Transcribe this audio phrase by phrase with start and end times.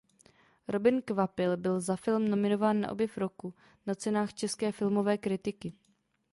[0.67, 3.53] Robin Kvapil byl za film nominován na objev roku
[3.85, 5.73] na Cenách české filmové kritiky.